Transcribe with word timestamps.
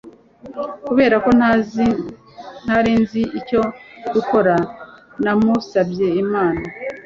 Kubera 0.87 1.15
ko 1.23 1.29
ntari 2.65 2.91
nzi 3.01 3.21
icyo 3.39 3.61
gukora, 4.13 4.53
namusabye 5.23 6.07
inama. 6.21 6.63